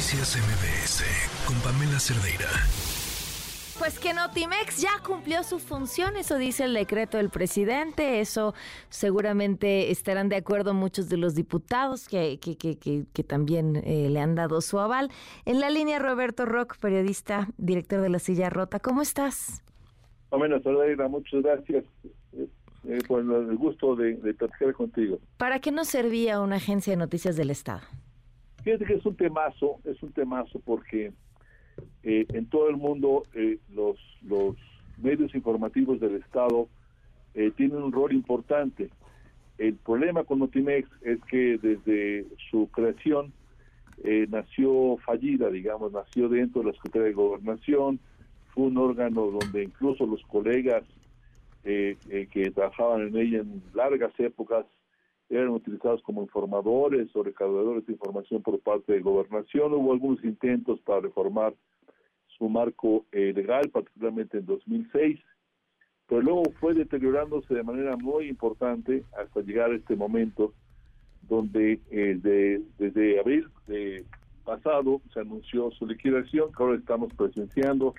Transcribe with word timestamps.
Noticias 0.00 0.34
MBS 0.38 1.04
con 1.46 1.56
Pamela 1.60 2.00
Cerdeira. 2.00 2.48
Pues 3.78 3.98
que 3.98 4.14
Notimex 4.14 4.80
ya 4.80 4.92
cumplió 5.06 5.42
su 5.42 5.58
función, 5.58 6.16
eso 6.16 6.38
dice 6.38 6.64
el 6.64 6.72
decreto 6.72 7.18
del 7.18 7.28
presidente, 7.28 8.20
eso 8.20 8.54
seguramente 8.88 9.90
estarán 9.90 10.30
de 10.30 10.36
acuerdo 10.36 10.72
muchos 10.72 11.10
de 11.10 11.18
los 11.18 11.34
diputados 11.34 12.08
que, 12.08 12.38
que, 12.40 12.56
que, 12.56 12.78
que 13.12 13.24
también 13.24 13.76
eh, 13.84 14.08
le 14.08 14.20
han 14.20 14.34
dado 14.34 14.62
su 14.62 14.78
aval. 14.78 15.10
En 15.44 15.60
la 15.60 15.68
línea 15.68 15.98
Roberto 15.98 16.46
Rock, 16.46 16.78
periodista, 16.78 17.48
director 17.58 18.00
de 18.00 18.08
La 18.08 18.20
Silla 18.20 18.48
Rota, 18.48 18.80
¿cómo 18.80 19.02
estás? 19.02 19.62
Pamela 20.30 20.60
Cerdeira, 20.60 21.08
muchas 21.08 21.42
gracias. 21.42 21.84
Eh, 22.32 22.98
por 23.06 23.20
el 23.20 23.56
gusto 23.58 23.96
de, 23.96 24.14
de 24.14 24.32
platicar 24.32 24.72
contigo. 24.72 25.18
¿Para 25.36 25.58
qué 25.58 25.70
nos 25.70 25.88
servía 25.88 26.40
una 26.40 26.56
agencia 26.56 26.94
de 26.94 26.96
noticias 26.96 27.36
del 27.36 27.50
Estado? 27.50 27.82
Fíjate 28.62 28.84
que 28.84 28.94
es 28.94 29.06
un 29.06 29.16
temazo, 29.16 29.80
es 29.84 30.02
un 30.02 30.12
temazo 30.12 30.60
porque 30.64 31.12
eh, 32.02 32.26
en 32.28 32.46
todo 32.46 32.68
el 32.68 32.76
mundo 32.76 33.24
eh, 33.34 33.58
los, 33.70 33.96
los 34.22 34.56
medios 34.98 35.34
informativos 35.34 36.00
del 36.00 36.16
Estado 36.16 36.68
eh, 37.34 37.52
tienen 37.56 37.82
un 37.82 37.92
rol 37.92 38.12
importante. 38.12 38.90
El 39.56 39.74
problema 39.74 40.24
con 40.24 40.38
Notimex 40.38 40.88
es 41.02 41.20
que 41.24 41.58
desde 41.58 42.26
su 42.50 42.68
creación 42.68 43.32
nació 44.30 44.96
fallida, 45.04 45.50
digamos, 45.50 45.92
nació 45.92 46.30
dentro 46.30 46.62
de 46.62 46.68
la 46.68 46.72
Secretaría 46.72 47.08
de 47.08 47.12
Gobernación, 47.12 48.00
fue 48.54 48.64
un 48.64 48.78
órgano 48.78 49.26
donde 49.26 49.64
incluso 49.64 50.06
los 50.06 50.22
colegas 50.22 50.84
que 51.62 52.52
trabajaban 52.54 53.08
en 53.08 53.16
ella 53.18 53.40
en 53.40 53.62
largas 53.74 54.18
épocas 54.18 54.64
eran 55.30 55.50
utilizados 55.50 56.02
como 56.02 56.22
informadores 56.22 57.14
o 57.14 57.22
recaudadores 57.22 57.86
de 57.86 57.92
información 57.92 58.42
por 58.42 58.58
parte 58.60 58.92
de 58.92 59.00
gobernación. 59.00 59.72
Hubo 59.72 59.92
algunos 59.92 60.22
intentos 60.24 60.80
para 60.80 61.00
reformar 61.00 61.54
su 62.36 62.48
marco 62.48 63.06
eh, 63.12 63.32
legal, 63.34 63.70
particularmente 63.70 64.38
en 64.38 64.46
2006, 64.46 65.20
pero 66.08 66.22
luego 66.22 66.42
fue 66.58 66.74
deteriorándose 66.74 67.54
de 67.54 67.62
manera 67.62 67.96
muy 67.96 68.28
importante 68.28 69.04
hasta 69.16 69.40
llegar 69.40 69.70
a 69.70 69.76
este 69.76 69.94
momento 69.94 70.52
donde 71.28 71.80
eh, 71.90 72.18
desde 72.78 73.20
abril 73.20 73.46
de 73.68 74.04
pasado 74.44 75.00
se 75.12 75.20
anunció 75.20 75.70
su 75.70 75.86
liquidación, 75.86 76.50
que 76.52 76.62
ahora 76.62 76.76
estamos 76.76 77.12
presenciando. 77.14 77.94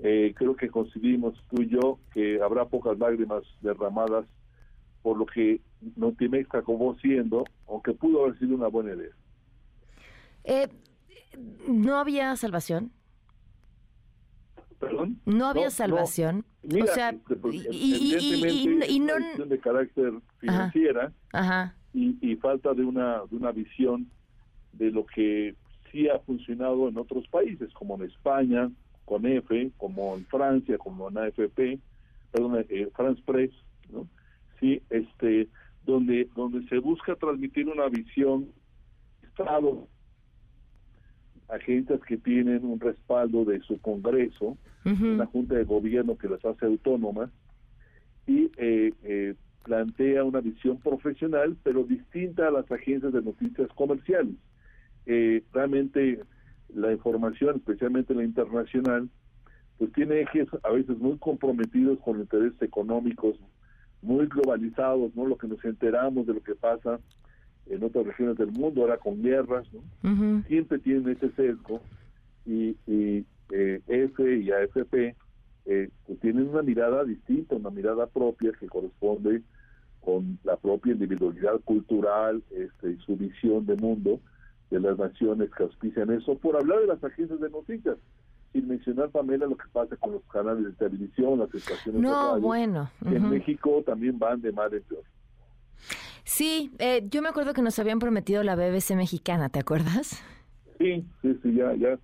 Eh, 0.00 0.34
creo 0.36 0.54
que 0.54 0.68
coincidimos 0.68 1.42
tú 1.48 1.62
y 1.62 1.68
yo 1.68 1.98
que 2.12 2.42
habrá 2.42 2.66
pocas 2.66 2.98
lágrimas 2.98 3.42
derramadas 3.62 4.26
por 5.02 5.16
lo 5.16 5.26
que 5.26 5.60
Notimex 5.96 6.54
acabó 6.54 6.96
siendo, 7.00 7.44
aunque 7.68 7.92
pudo 7.92 8.24
haber 8.24 8.38
sido 8.38 8.56
una 8.56 8.68
buena 8.68 8.94
idea. 8.94 9.14
Eh, 10.44 10.68
¿No 11.68 11.96
había 11.96 12.34
salvación? 12.36 12.90
¿Perdón? 14.78 15.20
No 15.24 15.46
había 15.46 15.70
salvación. 15.70 16.44
o 16.64 16.86
sea, 16.86 17.14
y, 17.70 19.00
no... 19.00 19.46
de 19.46 19.58
carácter 19.58 20.12
financiera 20.38 21.12
Y, 21.92 22.36
falta 22.36 22.74
de 22.74 22.84
una, 22.84 23.22
de 23.30 23.36
una 23.36 23.52
visión 23.52 24.08
de 24.72 24.90
lo 24.90 25.04
que 25.04 25.56
sí 25.90 26.08
ha 26.08 26.18
funcionado 26.20 26.88
en 26.88 26.96
otros 26.96 27.26
países, 27.28 27.72
como 27.72 27.96
en 27.96 28.02
España, 28.02 28.70
con 29.04 29.26
F, 29.26 29.72
como 29.76 30.14
en 30.14 30.24
Francia, 30.26 30.78
como 30.78 31.08
en 31.08 31.18
AFP, 31.18 31.78
perdón, 32.30 32.64
eh, 32.68 32.88
France 32.94 33.22
Press, 33.24 33.50
¿no? 33.90 34.06
Sí 34.60 34.82
este 34.90 35.48
donde 35.84 36.28
donde 36.34 36.66
se 36.68 36.78
busca 36.78 37.14
transmitir 37.16 37.68
una 37.68 37.88
visión 37.88 38.48
estado 39.22 39.88
agencias 41.48 42.00
que 42.06 42.18
tienen 42.18 42.64
un 42.64 42.78
respaldo 42.78 43.44
de 43.44 43.60
su 43.60 43.80
Congreso, 43.80 44.56
una 44.84 45.26
junta 45.26 45.54
de 45.54 45.64
gobierno 45.64 46.16
que 46.16 46.28
las 46.28 46.42
hace 46.44 46.64
autónomas 46.64 47.30
y 48.26 48.50
eh, 48.56 48.92
eh, 49.02 49.34
plantea 49.64 50.24
una 50.24 50.40
visión 50.40 50.78
profesional, 50.78 51.56
pero 51.62 51.84
distinta 51.84 52.48
a 52.48 52.50
las 52.50 52.70
agencias 52.70 53.12
de 53.12 53.20
noticias 53.20 53.68
comerciales. 53.74 54.34
Eh, 55.04 55.42
realmente 55.52 56.20
la 56.74 56.92
información, 56.92 57.56
especialmente 57.56 58.14
la 58.14 58.24
internacional, 58.24 59.08
pues 59.78 59.92
tiene 59.92 60.22
ejes 60.22 60.48
a 60.62 60.70
veces 60.70 60.98
muy 60.98 61.18
comprometidos 61.18 61.98
con 62.00 62.20
intereses 62.20 62.60
económicos 62.62 63.38
muy 64.02 64.26
globalizados, 64.26 65.14
¿no? 65.14 65.26
Lo 65.26 65.36
que 65.36 65.48
nos 65.48 65.64
enteramos 65.64 66.26
de 66.26 66.34
lo 66.34 66.42
que 66.42 66.54
pasa 66.54 67.00
en 67.66 67.82
otras 67.82 68.06
regiones 68.06 68.36
del 68.38 68.52
mundo, 68.52 68.82
ahora 68.82 68.96
con 68.96 69.22
guerras, 69.22 69.66
¿no? 69.72 70.44
Siempre 70.46 70.78
tienen 70.78 71.08
ese 71.08 71.30
sesgo 71.32 71.80
y, 72.46 72.76
y 72.86 73.24
eh, 73.50 73.80
F 73.86 74.36
y 74.36 74.50
AFP 74.50 75.16
eh, 75.66 75.90
pues 76.06 76.18
tienen 76.20 76.48
una 76.48 76.62
mirada 76.62 77.04
distinta, 77.04 77.56
una 77.56 77.70
mirada 77.70 78.06
propia 78.06 78.52
que 78.58 78.66
corresponde 78.66 79.42
con 80.00 80.38
la 80.44 80.56
propia 80.56 80.92
individualidad 80.92 81.60
cultural 81.60 82.42
este, 82.50 82.92
y 82.92 82.96
su 83.04 83.16
visión 83.16 83.66
de 83.66 83.76
mundo 83.76 84.20
de 84.70 84.80
las 84.80 84.98
naciones 84.98 85.50
que 85.54 85.64
auspician 85.64 86.10
eso, 86.10 86.38
por 86.38 86.56
hablar 86.56 86.80
de 86.80 86.86
las 86.86 87.04
agencias 87.04 87.40
de 87.40 87.50
noticias 87.50 87.96
sin 88.52 88.68
mencionar, 88.68 89.10
Pamela, 89.10 89.46
lo 89.46 89.56
que 89.56 89.68
pasa 89.72 89.96
con 89.96 90.12
los 90.12 90.24
canales 90.24 90.64
de 90.64 90.72
televisión, 90.72 91.38
las 91.38 91.54
estaciones 91.54 92.00
no, 92.00 92.10
de 92.10 92.30
radio. 92.32 92.42
bueno. 92.42 92.90
En 93.04 93.28
México 93.28 93.82
también 93.84 94.18
van 94.18 94.40
de 94.40 94.52
mal 94.52 94.72
en 94.72 94.82
peor. 94.82 95.04
Sí, 96.24 96.70
eh, 96.78 97.06
yo 97.10 97.22
me 97.22 97.28
acuerdo 97.28 97.54
que 97.54 97.62
nos 97.62 97.78
habían 97.78 97.98
prometido 97.98 98.42
la 98.42 98.54
BBC 98.54 98.94
mexicana, 98.94 99.48
¿te 99.48 99.60
acuerdas? 99.60 100.22
Sí, 100.78 101.04
sí, 101.22 101.38
sí, 101.42 101.54
ya, 101.54 101.74
ya. 101.74 101.98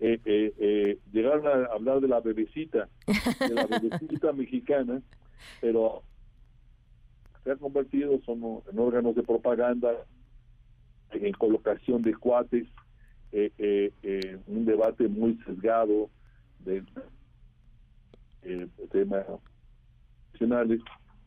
Eh, 0.00 0.20
eh, 0.24 0.98
llegaron 1.12 1.46
a 1.46 1.72
hablar 1.72 2.00
de 2.00 2.08
la 2.08 2.20
bebecita, 2.20 2.88
de 3.40 3.54
la 3.54 3.66
bebecita 3.66 4.32
mexicana, 4.34 5.00
pero 5.60 6.02
se 7.42 7.52
ha 7.52 7.56
convertido 7.56 8.20
son 8.24 8.62
en 8.70 8.78
órganos 8.78 9.14
de 9.14 9.22
propaganda, 9.22 9.92
en 11.10 11.32
colocación 11.32 12.02
de 12.02 12.14
cuates, 12.14 12.66
eh, 13.36 13.50
eh, 13.58 13.90
eh, 14.04 14.38
un 14.46 14.64
debate 14.64 15.08
muy 15.08 15.36
sesgado 15.44 16.08
de 16.60 16.84
eh, 18.42 18.68
temas 18.92 19.26
nacionales. 20.32 20.80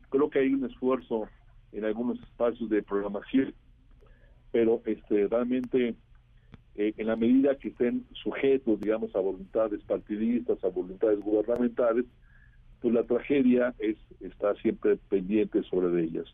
Creo 0.10 0.30
que 0.30 0.40
hay 0.40 0.54
un 0.54 0.64
esfuerzo 0.64 1.28
en 1.74 1.84
algunos 1.84 2.18
espacios 2.22 2.70
de 2.70 2.82
programación, 2.82 3.54
pero 4.54 4.82
este 4.86 5.28
realmente 5.28 5.96
en 6.76 7.08
la 7.08 7.16
medida 7.16 7.58
que 7.58 7.70
estén 7.70 8.06
sujetos, 8.14 8.80
digamos, 8.80 9.14
a 9.16 9.20
voluntades 9.20 9.82
partidistas, 9.84 10.64
a 10.64 10.68
voluntades 10.68 11.20
gubernamentales, 11.20 12.06
pues 12.80 12.94
la 12.94 13.04
tragedia 13.04 13.74
es 13.80 13.98
está 14.22 14.54
siempre 14.56 14.96
pendiente 15.10 15.62
sobre 15.64 16.04
ellas. 16.04 16.32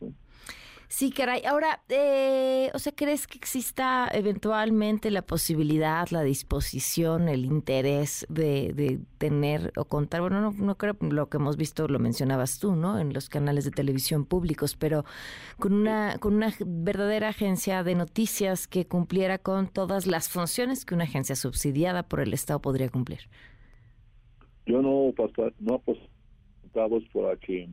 Sí, 0.87 1.11
caray. 1.11 1.43
Ahora, 1.45 1.81
eh, 1.89 2.69
o 2.73 2.79
sea, 2.79 2.93
¿crees 2.95 3.25
que 3.25 3.37
exista 3.37 4.07
eventualmente 4.13 5.09
la 5.11 5.23
posibilidad, 5.23 6.07
la 6.09 6.21
disposición, 6.21 7.29
el 7.29 7.45
interés 7.45 8.27
de, 8.29 8.73
de 8.73 8.99
tener 9.17 9.73
o 9.75 9.85
contar? 9.85 10.21
Bueno, 10.21 10.39
no, 10.39 10.51
no 10.51 10.77
creo 10.77 10.95
lo 10.99 11.29
que 11.29 11.37
hemos 11.37 11.57
visto, 11.57 11.87
lo 11.87 11.99
mencionabas 11.99 12.59
tú, 12.59 12.75
¿no? 12.75 12.99
En 12.99 13.13
los 13.13 13.29
canales 13.29 13.65
de 13.65 13.71
televisión 13.71 14.25
públicos, 14.25 14.75
pero 14.75 15.03
con 15.57 15.73
una, 15.73 16.17
con 16.19 16.35
una 16.35 16.53
verdadera 16.65 17.29
agencia 17.29 17.83
de 17.83 17.95
noticias 17.95 18.67
que 18.67 18.85
cumpliera 18.85 19.37
con 19.39 19.67
todas 19.67 20.05
las 20.05 20.29
funciones 20.29 20.85
que 20.85 20.93
una 20.93 21.05
agencia 21.05 21.35
subsidiada 21.35 22.03
por 22.03 22.19
el 22.19 22.33
Estado 22.33 22.61
podría 22.61 22.89
cumplir. 22.89 23.21
Yo 24.65 24.81
no, 24.81 25.13
no 25.59 25.75
apostamos 25.75 27.03
por 27.11 27.39
que 27.39 27.69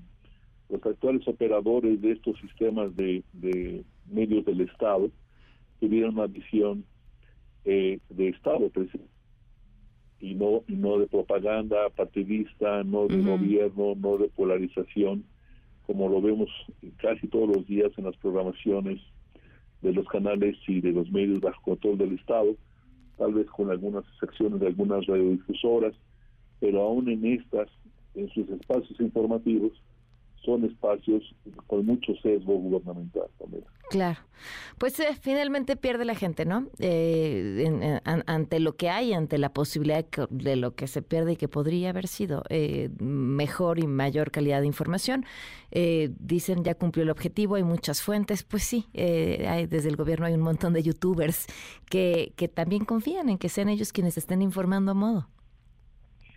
los 0.71 0.85
actuales 0.87 1.27
operadores 1.27 2.01
de 2.01 2.13
estos 2.13 2.39
sistemas 2.41 2.95
de, 2.97 3.23
medios 4.11 4.45
del 4.45 4.63
Estado 4.63 5.11
tuvieran 5.79 6.15
una 6.15 6.27
visión 6.27 6.85
eh, 7.65 7.99
de 8.09 8.29
Estado 8.29 8.71
y 10.21 10.35
no 10.35 10.63
y 10.69 10.75
no 10.75 10.99
de 10.99 11.07
propaganda 11.07 11.89
partidista, 11.91 12.83
no 12.85 13.07
de 13.07 13.23
gobierno, 13.23 13.95
no 13.97 14.19
de 14.19 14.29
polarización, 14.29 15.25
como 15.87 16.09
lo 16.09 16.21
vemos 16.21 16.49
casi 16.99 17.27
todos 17.29 17.49
los 17.57 17.67
días 17.67 17.91
en 17.97 18.05
las 18.05 18.17
programaciones 18.17 19.01
de 19.83 19.93
los 19.93 20.07
canales 20.09 20.57
y 20.69 20.81
de 20.81 20.93
los 20.93 21.11
medios 21.11 21.41
bajo 21.41 21.63
control 21.63 21.99
del 21.99 22.13
Estado, 22.13 22.55
tal 23.17 23.33
vez 23.33 23.47
con 23.47 23.71
algunas 23.71 24.05
excepciones 24.15 24.61
de 24.61 24.67
algunas 24.67 25.07
radiodifusoras, 25.07 25.95
pero 26.59 26.83
aún 26.83 27.09
en 27.09 27.25
estas, 27.25 27.69
en 28.15 28.29
sus 28.31 28.49
espacios 28.51 29.01
informativos, 29.01 29.73
son 30.45 30.65
espacios 30.65 31.23
con 31.67 31.87
mucho 31.87 32.15
sesgo 32.23 32.55
gubernamental 32.55 33.27
también. 33.39 33.65
Claro. 33.91 34.21
Pues 34.79 34.99
eh, 35.01 35.09
finalmente 35.21 35.77
pierde 35.77 36.05
la 36.05 36.15
gente, 36.15 36.45
¿no? 36.45 36.69
Eh, 36.79 38.01
ante 38.05 38.61
lo 38.61 38.77
que 38.77 38.89
hay, 38.89 39.13
ante 39.13 39.37
la 39.37 39.53
posibilidad 39.53 40.07
de, 40.31 40.57
lo 40.57 40.75
que 40.75 40.87
se 40.87 41.03
pierde 41.03 41.33
y 41.33 41.37
que 41.37 41.49
podría 41.49 41.91
haber 41.91 42.07
sido 42.07 42.45
eh, 42.49 42.89
mejor 43.01 43.81
y 43.81 43.87
mayor 43.87 44.31
calidad 44.31 44.61
de 44.61 44.69
información. 44.69 45.25
dicen 45.73 46.65
ya 46.65 46.75
cumplió 46.77 47.03
el 47.03 47.11
objetivo, 47.11 47.57
hay 47.57 47.65
muchas 47.65 48.01
fuentes. 48.01 48.45
Pues 48.45 48.63
sí, 48.63 48.87
hay, 48.95 49.67
desde 49.67 49.89
el 49.89 49.97
gobierno 49.97 50.27
hay 50.27 50.35
un 50.35 50.43
montón 50.43 50.73
de 50.73 50.83
youtubers 50.83 51.47
que, 51.91 52.33
que 52.37 52.49
también 52.49 52.85
confían 52.85 53.29
en 53.29 53.39
que 53.39 53.49
sean 53.49 53.69
ellos 53.69 53.93
quienes 53.93 54.17
estén 54.17 54.41
informando 54.41 54.93
a 54.93 54.95
modo. 54.95 55.29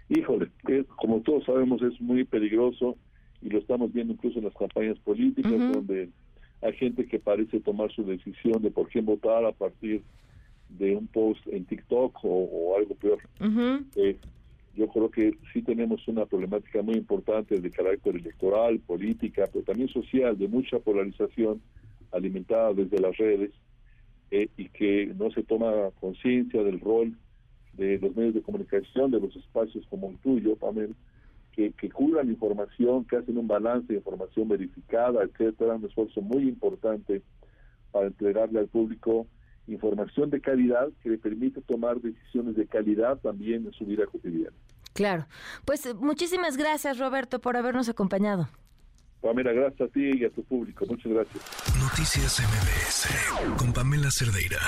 Híjole, 0.09 0.51
como 0.97 1.21
todos 1.21 1.45
sabemos 1.45 1.81
es 1.81 1.99
muy 2.01 2.25
peligroso 2.25 2.97
y 3.43 3.49
lo 3.49 3.59
estamos 3.59 3.91
viendo 3.91 4.13
incluso 4.13 4.39
en 4.39 4.45
las 4.45 4.53
campañas 4.53 4.97
políticas 4.99 5.51
donde 5.51 6.09
hay 6.61 6.73
gente 6.73 7.05
que 7.05 7.19
parece 7.19 7.59
tomar 7.59 7.91
su 7.91 8.05
decisión 8.05 8.61
de 8.61 8.71
por 8.71 8.87
quién 8.87 9.05
votar 9.05 9.43
a 9.45 9.51
partir 9.51 10.01
de 10.69 10.95
un 10.95 11.07
post 11.07 11.45
en 11.47 11.65
TikTok 11.65 12.17
o, 12.23 12.75
algo 12.77 12.95
peor. 12.95 13.19
Eh, 13.95 14.17
yo 14.75 14.87
creo 14.87 15.11
que 15.11 15.37
sí 15.51 15.61
tenemos 15.61 16.07
una 16.07 16.25
problemática 16.25 16.81
muy 16.81 16.95
importante 16.95 17.59
de 17.59 17.69
carácter 17.69 18.15
electoral, 18.15 18.79
política, 18.79 19.47
pero 19.51 19.65
también 19.65 19.89
social, 19.89 20.37
de 20.37 20.47
mucha 20.47 20.79
polarización 20.79 21.61
alimentada 22.11 22.73
desde 22.73 22.99
las 22.99 23.15
redes 23.17 23.51
eh, 24.31 24.47
y 24.57 24.69
que 24.69 25.13
no 25.17 25.31
se 25.31 25.43
toma 25.43 25.71
conciencia 25.99 26.63
del 26.63 26.79
rol 26.79 27.13
de 27.73 27.99
los 27.99 28.15
medios 28.15 28.35
de 28.35 28.41
comunicación, 28.41 29.11
de 29.11 29.19
los 29.19 29.35
espacios 29.35 29.85
como 29.89 30.09
el 30.09 30.17
tuyo, 30.17 30.55
Pamela, 30.55 30.93
que, 31.55 31.71
que 31.71 31.89
cubran 31.89 32.29
información, 32.29 33.05
que 33.05 33.17
hacen 33.17 33.37
un 33.37 33.47
balance 33.47 33.87
de 33.87 33.99
información 33.99 34.47
verificada, 34.47 35.23
etcétera, 35.23 35.75
un 35.75 35.85
esfuerzo 35.85 36.21
muy 36.21 36.47
importante 36.49 37.21
para 37.91 38.07
entregarle 38.07 38.59
al 38.59 38.67
público 38.67 39.27
información 39.67 40.29
de 40.29 40.41
calidad 40.41 40.89
que 41.01 41.09
le 41.09 41.17
permite 41.17 41.61
tomar 41.61 42.01
decisiones 42.01 42.55
de 42.55 42.67
calidad 42.67 43.17
también 43.19 43.65
en 43.65 43.71
su 43.71 43.85
vida 43.85 44.05
cotidiana. 44.05 44.55
Claro. 44.93 45.25
Pues 45.65 45.95
muchísimas 45.95 46.57
gracias, 46.57 46.99
Roberto, 46.99 47.39
por 47.39 47.57
habernos 47.57 47.89
acompañado. 47.89 48.49
Pamela, 49.21 49.53
gracias 49.53 49.89
a 49.89 49.93
ti 49.93 50.11
y 50.19 50.25
a 50.25 50.29
tu 50.29 50.43
público. 50.43 50.85
Muchas 50.85 51.11
gracias. 51.11 51.43
Noticias 51.81 52.41
MBS 52.41 53.57
con 53.57 53.71
Pamela 53.71 54.11
Cerdeira. 54.11 54.59